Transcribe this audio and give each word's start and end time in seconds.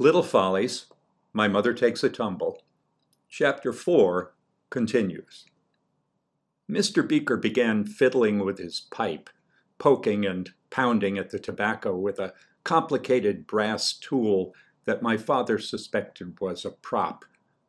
Little 0.00 0.22
Follies, 0.22 0.86
My 1.32 1.48
Mother 1.48 1.74
Takes 1.74 2.04
a 2.04 2.08
Tumble. 2.08 2.62
Chapter 3.28 3.72
4 3.72 4.32
continues. 4.70 5.46
Mr. 6.70 7.06
Beaker 7.06 7.36
began 7.36 7.84
fiddling 7.84 8.38
with 8.44 8.58
his 8.58 8.78
pipe, 8.92 9.28
poking 9.78 10.24
and 10.24 10.52
pounding 10.70 11.18
at 11.18 11.30
the 11.30 11.40
tobacco 11.40 11.96
with 11.96 12.20
a 12.20 12.32
complicated 12.62 13.44
brass 13.44 13.92
tool 13.92 14.54
that 14.84 15.02
my 15.02 15.16
father 15.16 15.58
suspected 15.58 16.40
was 16.40 16.64
a 16.64 16.70
prop, 16.70 17.24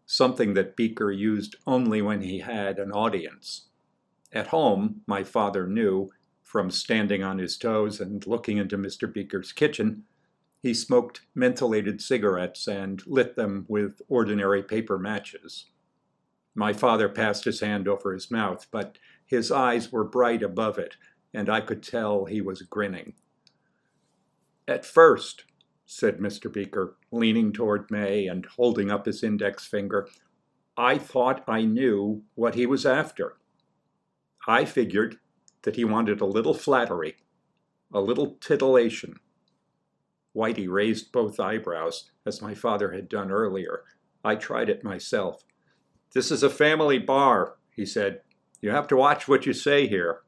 something 0.05 0.53
that 0.53 0.75
Beaker 0.75 1.11
used 1.11 1.55
only 1.65 1.99
when 1.99 2.21
he 2.21 2.41
had 2.41 2.77
an 2.77 2.91
audience. 2.91 3.69
At 4.31 4.47
home, 4.49 5.01
my 5.07 5.23
father 5.23 5.65
knew, 5.65 6.11
from 6.43 6.69
standing 6.69 7.23
on 7.23 7.39
his 7.39 7.57
toes 7.57 7.99
and 7.99 8.27
looking 8.27 8.57
into 8.57 8.77
Mr. 8.77 9.11
Beaker's 9.11 9.51
kitchen, 9.51 10.03
he 10.61 10.73
smoked 10.73 11.21
mentholated 11.35 12.01
cigarettes 12.01 12.67
and 12.67 13.05
lit 13.07 13.35
them 13.35 13.65
with 13.67 14.01
ordinary 14.07 14.61
paper 14.61 14.97
matches. 14.97 15.65
My 16.53 16.73
father 16.73 17.07
passed 17.07 17.45
his 17.45 17.61
hand 17.61 17.87
over 17.87 18.13
his 18.13 18.29
mouth, 18.29 18.67
but 18.71 18.97
his 19.25 19.51
eyes 19.51 19.91
were 19.91 20.03
bright 20.03 20.43
above 20.43 20.77
it, 20.77 20.97
and 21.33 21.49
I 21.49 21.61
could 21.61 21.81
tell 21.81 22.25
he 22.25 22.41
was 22.41 22.61
grinning. 22.63 23.13
At 24.67 24.85
first, 24.85 25.45
said 25.85 26.19
Mr. 26.19 26.51
Beaker, 26.51 26.97
leaning 27.11 27.51
toward 27.53 27.89
May 27.89 28.27
and 28.27 28.45
holding 28.45 28.91
up 28.91 29.05
his 29.05 29.23
index 29.23 29.65
finger, 29.65 30.07
I 30.77 30.97
thought 30.97 31.43
I 31.47 31.63
knew 31.63 32.23
what 32.35 32.55
he 32.55 32.65
was 32.65 32.85
after. 32.85 33.37
I 34.47 34.65
figured 34.65 35.19
that 35.63 35.75
he 35.75 35.85
wanted 35.85 36.21
a 36.21 36.25
little 36.25 36.53
flattery, 36.53 37.15
a 37.93 38.01
little 38.01 38.37
titillation. 38.39 39.19
Whitey 40.35 40.69
raised 40.69 41.11
both 41.11 41.39
eyebrows, 41.39 42.11
as 42.25 42.41
my 42.41 42.53
father 42.53 42.91
had 42.91 43.09
done 43.09 43.31
earlier. 43.31 43.83
I 44.23 44.35
tried 44.35 44.69
it 44.69 44.83
myself. 44.83 45.43
This 46.13 46.31
is 46.31 46.43
a 46.43 46.49
family 46.49 46.99
bar, 46.99 47.55
he 47.75 47.85
said. 47.85 48.21
You 48.61 48.71
have 48.71 48.87
to 48.89 48.95
watch 48.95 49.27
what 49.27 49.45
you 49.45 49.53
say 49.53 49.87
here. 49.87 50.21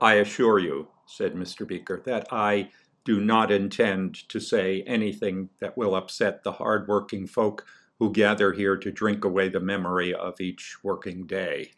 I 0.00 0.14
assure 0.14 0.58
you, 0.58 0.88
said 1.06 1.34
Mr. 1.34 1.66
Beaker, 1.66 2.00
that 2.06 2.28
I 2.32 2.70
do 3.04 3.20
not 3.20 3.50
intend 3.50 4.28
to 4.28 4.40
say 4.40 4.82
anything 4.82 5.50
that 5.60 5.76
will 5.76 5.94
upset 5.94 6.42
the 6.42 6.52
hard-working 6.52 7.26
folk 7.26 7.66
who 7.98 8.12
gather 8.12 8.52
here 8.52 8.76
to 8.76 8.90
drink 8.90 9.24
away 9.24 9.48
the 9.48 9.60
memory 9.60 10.14
of 10.14 10.40
each 10.40 10.76
working 10.82 11.26
day. 11.26 11.72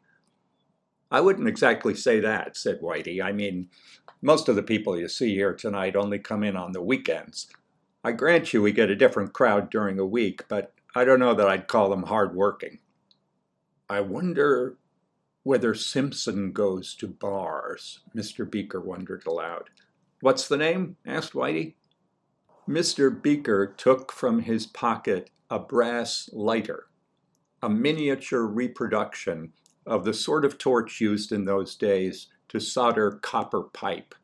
I 1.13 1.21
wouldn't 1.21 1.47
exactly 1.47 1.95
say 1.95 2.21
that, 2.21 2.57
said 2.57 2.81
Whitey. 2.81 3.23
I 3.23 3.33
mean, 3.33 3.69
most 4.23 4.49
of 4.49 4.57
the 4.57 4.63
people 4.63 4.99
you 4.99 5.09
see 5.09 5.35
here 5.35 5.53
tonight 5.53 5.95
only 5.95 6.19
come 6.19 6.43
in 6.43 6.57
on 6.57 6.73
the 6.73 6.81
weekends. 6.81 7.49
I 8.03 8.13
grant 8.13 8.55
you 8.55 8.63
we 8.63 8.73
get 8.73 8.89
a 8.89 8.97
different 8.97 9.35
crowd 9.35 9.69
during 9.69 9.97
the 9.97 10.07
week, 10.07 10.49
but 10.49 10.73
I 10.95 11.05
don't 11.05 11.21
know 11.21 11.35
that 11.35 11.47
I'd 11.47 11.69
call 11.69 11.91
them 11.91 12.05
hard-working. 12.05 12.79
I 13.91 14.01
wonder 14.01 14.79
whether 15.43 15.75
Simpson 15.75 16.51
goes 16.53 16.95
to 16.95 17.09
bars, 17.09 18.01
Mr. 18.17 18.51
Beaker 18.51 18.81
wondered 18.81 19.27
aloud. 19.27 19.69
What's 20.23 20.49
the 20.49 20.57
name? 20.57 20.97
asked 21.05 21.35
Whitey. 21.35 21.75
Mr. 22.67 23.11
Beaker 23.21 23.67
took 23.67 24.13
from 24.13 24.41
his 24.41 24.67
pocket 24.67 25.29
a 25.51 25.59
brass 25.59 26.31
lighter, 26.33 26.87
a 27.63 27.69
miniature 27.69 28.47
reproduction 28.47 29.53
of 29.87 30.05
the 30.05 30.15
sort 30.15 30.45
of 30.45 30.59
torch 30.59 31.01
used 31.01 31.33
in 31.33 31.45
those 31.45 31.75
days 31.75 32.29
to 32.49 32.61
solder 32.61 33.11
copper 33.11 33.63
pipe. 33.63 34.15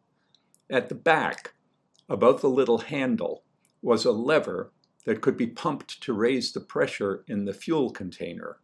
At 0.71 0.89
the 0.89 0.95
back, 0.95 1.55
above 2.09 2.41
the 2.41 2.51
little 2.51 2.79
handle, 2.79 3.45
was 3.83 4.05
a 4.05 4.13
lever 4.13 4.73
that 5.05 5.21
could 5.21 5.37
be 5.37 5.47
pumped 5.47 6.01
to 6.03 6.13
raise 6.13 6.53
the 6.53 6.61
pressure 6.61 7.25
in 7.27 7.45
the 7.45 7.55
fuel 7.55 7.91
container. 7.91 8.59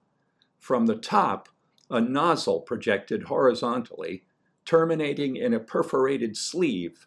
From 0.58 0.86
the 0.86 0.96
top, 0.96 1.48
a 1.90 2.00
nozzle 2.00 2.60
projected 2.60 3.24
horizontally, 3.24 4.24
terminating 4.64 5.36
in 5.36 5.54
a 5.54 5.60
perforated 5.60 6.36
sleeve, 6.36 7.06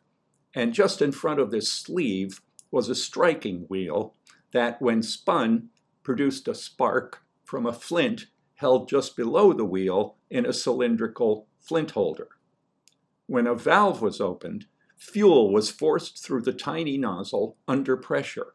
and 0.54 0.74
just 0.74 1.02
in 1.02 1.12
front 1.12 1.40
of 1.40 1.52
this 1.52 1.72
sleeve 1.72 2.42
was 2.72 2.90
a 2.90 2.96
striking 2.96 3.66
wheel 3.68 4.16
that, 4.52 4.82
when 4.82 5.04
spun, 5.04 5.70
produced 6.04 6.48
a 6.48 6.56
spark 6.56 7.24
from 7.44 7.66
a 7.66 7.74
flint 7.74 8.28
held 8.58 8.88
just 8.88 9.16
below 9.16 9.54
the 9.54 9.66
wheel 9.66 10.18
in 10.30 10.46
a 10.46 10.54
cylindrical 10.54 11.48
flint 11.60 11.92
holder. 11.92 12.28
When 13.26 13.48
a 13.48 13.56
valve 13.56 14.02
was 14.02 14.22
opened, 14.22 14.66
fuel 14.96 15.52
was 15.52 15.72
forced 15.72 16.24
through 16.24 16.42
the 16.42 16.54
tiny 16.54 16.98
nozzle 16.98 17.58
under 17.68 17.98
pressure, 17.98 18.54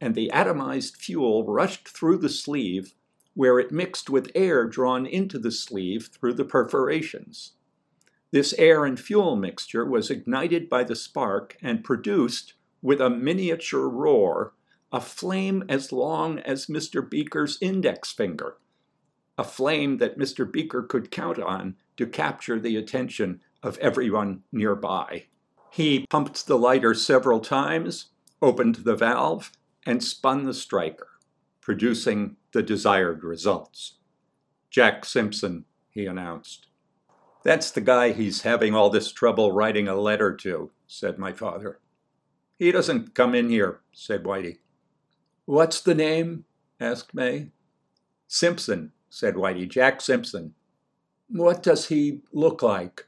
and 0.00 0.14
the 0.14 0.30
atomized 0.32 0.96
fuel 0.96 1.44
rushed 1.44 1.88
through 1.88 2.18
the 2.18 2.28
sleeve 2.28 2.94
where 3.38 3.60
it 3.60 3.70
mixed 3.70 4.10
with 4.10 4.32
air 4.34 4.66
drawn 4.66 5.06
into 5.06 5.38
the 5.38 5.52
sleeve 5.52 6.08
through 6.12 6.34
the 6.34 6.44
perforations. 6.44 7.52
This 8.32 8.52
air 8.58 8.84
and 8.84 8.98
fuel 8.98 9.36
mixture 9.36 9.84
was 9.84 10.10
ignited 10.10 10.68
by 10.68 10.82
the 10.82 10.96
spark 10.96 11.56
and 11.62 11.84
produced, 11.84 12.54
with 12.82 13.00
a 13.00 13.08
miniature 13.08 13.88
roar, 13.88 14.54
a 14.90 15.00
flame 15.00 15.62
as 15.68 15.92
long 15.92 16.40
as 16.40 16.66
Mr. 16.66 17.08
Beaker's 17.08 17.58
index 17.60 18.10
finger, 18.12 18.56
a 19.38 19.44
flame 19.44 19.98
that 19.98 20.18
Mr. 20.18 20.50
Beaker 20.50 20.82
could 20.82 21.12
count 21.12 21.38
on 21.38 21.76
to 21.96 22.06
capture 22.06 22.58
the 22.58 22.76
attention 22.76 23.40
of 23.62 23.78
everyone 23.78 24.42
nearby. 24.52 25.24
He 25.70 26.06
pumped 26.10 26.46
the 26.46 26.58
lighter 26.58 26.92
several 26.92 27.38
times, 27.38 28.06
opened 28.42 28.76
the 28.76 28.96
valve, 28.96 29.52
and 29.86 30.02
spun 30.02 30.44
the 30.44 30.52
striker, 30.52 31.08
producing 31.60 32.36
the 32.52 32.62
desired 32.62 33.22
results. 33.22 33.94
Jack 34.70 35.04
Simpson, 35.04 35.64
he 35.88 36.06
announced. 36.06 36.66
That's 37.44 37.70
the 37.70 37.80
guy 37.80 38.10
he's 38.10 38.42
having 38.42 38.74
all 38.74 38.90
this 38.90 39.12
trouble 39.12 39.52
writing 39.52 39.86
a 39.86 39.94
letter 39.94 40.34
to, 40.36 40.72
said 40.86 41.18
my 41.18 41.32
father. 41.32 41.78
He 42.58 42.72
doesn't 42.72 43.14
come 43.14 43.34
in 43.36 43.48
here, 43.48 43.80
said 43.92 44.24
Whitey. 44.24 44.58
What's 45.44 45.80
the 45.80 45.94
name? 45.94 46.44
asked 46.80 47.14
May. 47.14 47.50
Simpson, 48.26 48.92
said 49.10 49.34
Whitey. 49.34 49.68
Jack 49.68 50.00
Simpson. 50.00 50.54
What 51.28 51.62
does 51.62 51.88
he 51.88 52.22
look 52.32 52.62
like? 52.62 53.06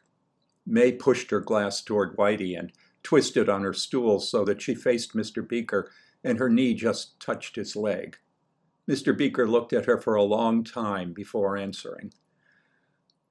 May 0.66 0.92
pushed 0.92 1.30
her 1.30 1.40
glass 1.40 1.82
toward 1.82 2.16
Whitey 2.16 2.58
and 2.58 2.72
twisted 3.02 3.48
on 3.48 3.62
her 3.62 3.72
stool 3.72 4.20
so 4.20 4.44
that 4.44 4.60
she 4.60 4.74
faced 4.74 5.14
Mr. 5.14 5.46
Beaker 5.46 5.90
and 6.22 6.38
her 6.38 6.50
knee 6.50 6.74
just 6.74 7.18
touched 7.18 7.56
his 7.56 7.74
leg. 7.74 8.18
Mr. 8.88 9.16
Beaker 9.16 9.48
looked 9.48 9.72
at 9.72 9.86
her 9.86 9.98
for 9.98 10.14
a 10.14 10.22
long 10.22 10.64
time 10.64 11.12
before 11.12 11.56
answering. 11.56 12.12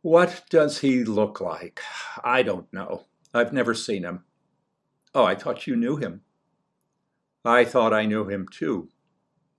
What 0.01 0.43
does 0.49 0.79
he 0.79 1.03
look 1.03 1.41
like? 1.41 1.81
I 2.23 2.41
don't 2.41 2.71
know. 2.71 3.05
I've 3.33 3.53
never 3.53 3.73
seen 3.73 4.03
him. 4.03 4.23
Oh, 5.13 5.25
I 5.25 5.35
thought 5.35 5.67
you 5.67 5.75
knew 5.75 5.97
him. 5.97 6.21
I 7.43 7.65
thought 7.65 7.93
I 7.93 8.05
knew 8.05 8.25
him 8.27 8.47
too. 8.49 8.89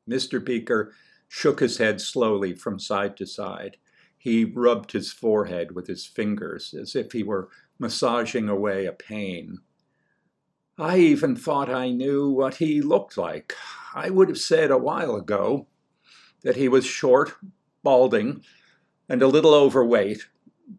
Mr. 0.08 0.44
Beaker 0.44 0.92
shook 1.30 1.60
his 1.60 1.78
head 1.78 2.00
slowly 2.00 2.52
from 2.52 2.80
side 2.80 3.16
to 3.16 3.24
side. 3.24 3.76
He 4.18 4.44
rubbed 4.44 4.90
his 4.90 5.12
forehead 5.12 5.76
with 5.76 5.86
his 5.86 6.04
fingers 6.04 6.74
as 6.74 6.96
if 6.96 7.12
he 7.12 7.22
were 7.22 7.48
massaging 7.78 8.48
away 8.48 8.84
a 8.84 8.92
pain. 8.92 9.60
I 10.76 10.98
even 10.98 11.36
thought 11.36 11.70
I 11.70 11.90
knew 11.90 12.28
what 12.28 12.56
he 12.56 12.82
looked 12.82 13.16
like. 13.16 13.54
I 13.94 14.10
would 14.10 14.28
have 14.28 14.38
said 14.38 14.72
a 14.72 14.76
while 14.76 15.14
ago 15.14 15.68
that 16.42 16.56
he 16.56 16.68
was 16.68 16.84
short, 16.84 17.32
balding, 17.84 18.42
and 19.08 19.22
a 19.22 19.28
little 19.28 19.54
overweight, 19.54 20.26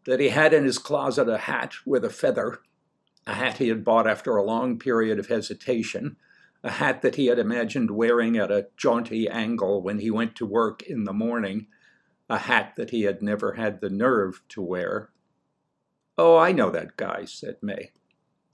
that 0.05 0.19
he 0.19 0.29
had 0.29 0.53
in 0.53 0.65
his 0.65 0.77
closet 0.77 1.29
a 1.29 1.37
hat 1.37 1.75
with 1.85 2.03
a 2.03 2.09
feather, 2.09 2.59
a 3.25 3.35
hat 3.35 3.57
he 3.57 3.69
had 3.69 3.85
bought 3.85 4.05
after 4.05 4.35
a 4.35 4.43
long 4.43 4.77
period 4.77 5.17
of 5.17 5.27
hesitation, 5.27 6.17
a 6.63 6.71
hat 6.71 7.01
that 7.01 7.15
he 7.15 7.27
had 7.27 7.39
imagined 7.39 7.91
wearing 7.91 8.37
at 8.37 8.51
a 8.51 8.67
jaunty 8.77 9.27
angle 9.27 9.81
when 9.81 9.99
he 9.99 10.11
went 10.11 10.35
to 10.35 10.45
work 10.45 10.83
in 10.83 11.05
the 11.05 11.13
morning, 11.13 11.67
a 12.29 12.37
hat 12.37 12.73
that 12.77 12.91
he 12.91 13.03
had 13.03 13.21
never 13.21 13.53
had 13.53 13.81
the 13.81 13.89
nerve 13.89 14.41
to 14.49 14.61
wear. 14.61 15.09
Oh, 16.17 16.37
I 16.37 16.51
know 16.51 16.69
that 16.69 16.97
guy, 16.97 17.25
said 17.25 17.57
May. 17.61 17.91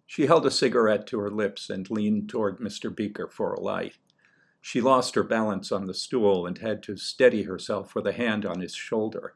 She 0.05 0.25
held 0.25 0.45
a 0.45 0.51
cigarette 0.51 1.05
to 1.07 1.19
her 1.19 1.29
lips 1.29 1.69
and 1.69 1.89
leaned 1.91 2.29
toward 2.29 2.59
Mr. 2.59 2.95
Beaker 2.95 3.27
for 3.27 3.53
a 3.53 3.59
light. 3.59 3.97
She 4.61 4.79
lost 4.79 5.15
her 5.15 5.23
balance 5.23 5.71
on 5.71 5.85
the 5.85 5.93
stool 5.93 6.47
and 6.47 6.57
had 6.57 6.81
to 6.83 6.95
steady 6.97 7.43
herself 7.43 7.93
with 7.93 8.07
a 8.07 8.13
hand 8.13 8.45
on 8.45 8.61
his 8.61 8.73
shoulder. 8.73 9.35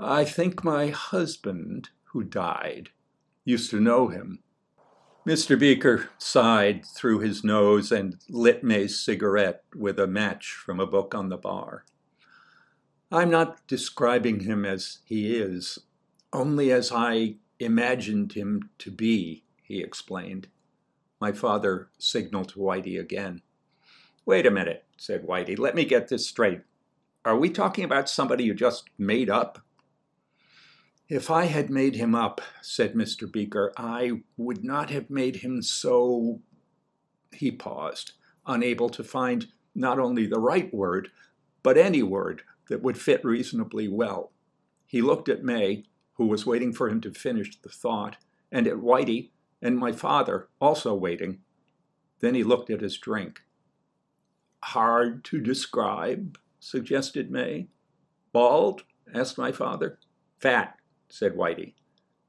I 0.00 0.24
think 0.24 0.64
my 0.64 0.88
husband, 0.88 1.90
who 2.12 2.24
died, 2.24 2.90
used 3.44 3.70
to 3.70 3.80
know 3.80 4.08
him. 4.08 4.40
Mr. 5.26 5.58
Beaker 5.58 6.10
sighed 6.18 6.84
through 6.84 7.20
his 7.20 7.42
nose 7.42 7.90
and 7.90 8.18
lit 8.28 8.62
May's 8.62 9.00
cigarette 9.00 9.64
with 9.74 9.98
a 9.98 10.06
match 10.06 10.52
from 10.52 10.78
a 10.78 10.86
book 10.86 11.14
on 11.14 11.30
the 11.30 11.38
bar. 11.38 11.86
I'm 13.10 13.30
not 13.30 13.66
describing 13.66 14.40
him 14.40 14.66
as 14.66 14.98
he 15.06 15.34
is, 15.34 15.78
only 16.30 16.70
as 16.70 16.92
I 16.92 17.36
imagined 17.58 18.34
him 18.34 18.68
to 18.80 18.90
be, 18.90 19.44
he 19.62 19.80
explained. 19.80 20.48
My 21.22 21.32
father 21.32 21.88
signaled 21.96 22.50
to 22.50 22.58
Whitey 22.58 23.00
again. 23.00 23.40
Wait 24.26 24.44
a 24.44 24.50
minute, 24.50 24.84
said 24.98 25.26
Whitey. 25.26 25.58
Let 25.58 25.74
me 25.74 25.86
get 25.86 26.08
this 26.08 26.28
straight. 26.28 26.60
Are 27.24 27.38
we 27.38 27.48
talking 27.48 27.84
about 27.84 28.10
somebody 28.10 28.44
you 28.44 28.52
just 28.52 28.90
made 28.98 29.30
up? 29.30 29.63
If 31.14 31.30
I 31.30 31.44
had 31.44 31.70
made 31.70 31.94
him 31.94 32.12
up, 32.16 32.40
said 32.60 32.94
Mr. 32.94 33.30
Beaker, 33.30 33.72
I 33.76 34.22
would 34.36 34.64
not 34.64 34.90
have 34.90 35.10
made 35.10 35.36
him 35.36 35.62
so. 35.62 36.40
He 37.32 37.52
paused, 37.52 38.14
unable 38.48 38.88
to 38.88 39.04
find 39.04 39.46
not 39.76 40.00
only 40.00 40.26
the 40.26 40.40
right 40.40 40.74
word, 40.74 41.12
but 41.62 41.78
any 41.78 42.02
word 42.02 42.42
that 42.68 42.82
would 42.82 42.98
fit 42.98 43.24
reasonably 43.24 43.86
well. 43.86 44.32
He 44.86 45.00
looked 45.02 45.28
at 45.28 45.44
May, 45.44 45.84
who 46.14 46.26
was 46.26 46.46
waiting 46.46 46.72
for 46.72 46.88
him 46.88 47.00
to 47.02 47.12
finish 47.12 47.60
the 47.60 47.68
thought, 47.68 48.16
and 48.50 48.66
at 48.66 48.78
Whitey 48.78 49.30
and 49.62 49.78
my 49.78 49.92
father, 49.92 50.48
also 50.60 50.96
waiting. 50.96 51.38
Then 52.18 52.34
he 52.34 52.42
looked 52.42 52.70
at 52.70 52.80
his 52.80 52.98
drink. 52.98 53.42
Hard 54.64 55.22
to 55.26 55.40
describe, 55.40 56.38
suggested 56.58 57.30
May. 57.30 57.68
Bald? 58.32 58.82
asked 59.14 59.38
my 59.38 59.52
father. 59.52 60.00
Fat, 60.40 60.76
said 61.08 61.34
Whitey. 61.34 61.74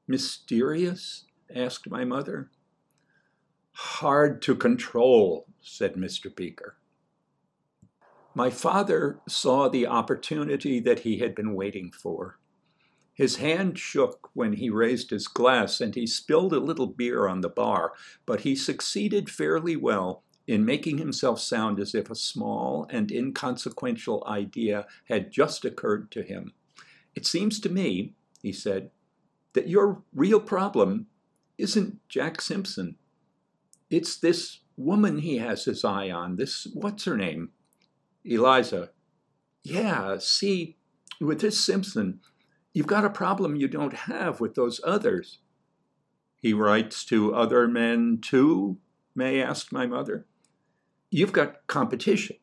Mysterious? 0.07 1.25
asked 1.53 1.89
my 1.89 2.03
mother. 2.05 2.49
Hard 3.71 4.41
to 4.43 4.55
control, 4.55 5.47
said 5.61 5.95
Mr. 5.95 6.33
Beaker. 6.33 6.77
My 8.33 8.49
father 8.49 9.19
saw 9.27 9.69
the 9.69 9.87
opportunity 9.87 10.79
that 10.81 10.99
he 10.99 11.17
had 11.19 11.33
been 11.35 11.55
waiting 11.55 11.91
for. 11.91 12.37
His 13.13 13.37
hand 13.37 13.79
shook 13.79 14.29
when 14.33 14.53
he 14.53 14.69
raised 14.69 15.09
his 15.09 15.29
glass 15.29 15.79
and 15.79 15.95
he 15.95 16.05
spilled 16.05 16.51
a 16.51 16.59
little 16.59 16.87
beer 16.87 17.27
on 17.27 17.39
the 17.39 17.49
bar, 17.49 17.93
but 18.25 18.41
he 18.41 18.55
succeeded 18.55 19.29
fairly 19.29 19.77
well 19.77 20.23
in 20.47 20.65
making 20.65 20.97
himself 20.97 21.39
sound 21.39 21.79
as 21.79 21.95
if 21.95 22.09
a 22.09 22.15
small 22.15 22.87
and 22.89 23.11
inconsequential 23.11 24.23
idea 24.27 24.85
had 25.05 25.31
just 25.31 25.63
occurred 25.63 26.11
to 26.11 26.21
him. 26.21 26.53
It 27.15 27.25
seems 27.25 27.59
to 27.61 27.69
me, 27.69 28.13
he 28.45 28.53
said, 28.53 28.91
that 29.53 29.67
your 29.67 30.03
real 30.13 30.39
problem 30.39 31.07
isn't 31.57 32.07
Jack 32.07 32.41
Simpson. 32.41 32.95
It's 33.89 34.15
this 34.17 34.59
woman 34.77 35.19
he 35.19 35.39
has 35.39 35.65
his 35.65 35.83
eye 35.83 36.11
on, 36.11 36.35
this, 36.35 36.67
what's 36.73 37.05
her 37.05 37.17
name? 37.17 37.49
Eliza. 38.23 38.91
Yeah, 39.63 40.17
see, 40.19 40.77
with 41.19 41.41
this 41.41 41.59
Simpson, 41.59 42.19
you've 42.71 42.85
got 42.85 43.03
a 43.03 43.09
problem 43.09 43.55
you 43.55 43.67
don't 43.67 43.93
have 43.93 44.39
with 44.39 44.53
those 44.53 44.79
others. 44.83 45.39
He 46.39 46.53
writes 46.53 47.03
to 47.05 47.33
other 47.33 47.67
men 47.67 48.19
too? 48.21 48.77
May 49.15 49.41
asked 49.41 49.71
my 49.71 49.87
mother. 49.87 50.27
You've 51.09 51.31
got 51.31 51.65
competition. 51.65 52.35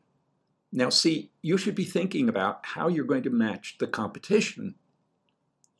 Now, 0.73 0.89
see, 0.89 1.31
you 1.41 1.57
should 1.57 1.75
be 1.75 1.85
thinking 1.85 2.27
about 2.27 2.61
how 2.63 2.89
you're 2.89 3.05
going 3.05 3.23
to 3.23 3.29
match 3.29 3.77
the 3.79 3.87
competition. 3.87 4.75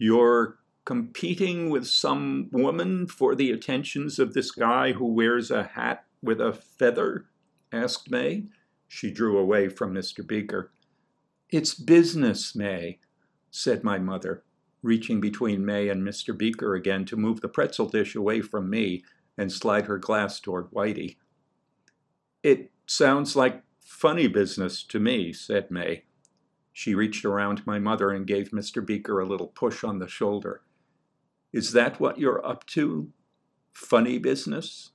You're 0.03 0.59
competing 0.83 1.69
with 1.69 1.87
some 1.87 2.49
woman 2.51 3.07
for 3.07 3.35
the 3.35 3.51
attentions 3.51 4.19
of 4.19 4.33
this 4.33 4.51
guy 4.51 4.91
who 4.91 5.05
wears 5.05 5.49
a 5.49 5.63
hat 5.63 6.03
with 6.21 6.41
a 6.41 6.51
feather? 6.51 7.27
asked 7.71 8.11
May. 8.11 8.47
She 8.89 9.11
drew 9.11 9.37
away 9.37 9.69
from 9.69 9.93
Mr. 9.93 10.27
Beaker. 10.27 10.73
It's 11.49 11.73
business, 11.73 12.53
May, 12.53 12.99
said 13.49 13.85
my 13.85 13.97
mother, 13.97 14.43
reaching 14.81 15.21
between 15.21 15.65
May 15.65 15.87
and 15.87 16.05
Mr. 16.05 16.37
Beaker 16.37 16.75
again 16.75 17.05
to 17.05 17.15
move 17.15 17.39
the 17.39 17.47
pretzel 17.47 17.87
dish 17.87 18.13
away 18.13 18.41
from 18.41 18.69
me 18.69 19.05
and 19.37 19.53
slide 19.53 19.85
her 19.85 19.97
glass 19.97 20.41
toward 20.41 20.69
Whitey. 20.71 21.15
It 22.43 22.73
sounds 22.87 23.37
like 23.37 23.63
funny 23.79 24.27
business 24.27 24.83
to 24.83 24.99
me, 24.99 25.31
said 25.31 25.71
May. 25.71 26.03
She 26.73 26.95
reached 26.95 27.23
around 27.23 27.65
my 27.67 27.77
mother 27.77 28.09
and 28.09 28.25
gave 28.25 28.49
Mr. 28.49 28.83
Beaker 28.83 29.19
a 29.19 29.27
little 29.27 29.47
push 29.47 29.83
on 29.83 29.99
the 29.99 30.07
shoulder. 30.07 30.61
Is 31.53 31.71
that 31.73 31.99
what 31.99 32.17
you're 32.17 32.45
up 32.45 32.65
to? 32.67 33.11
Funny 33.73 34.17
business? 34.17 34.89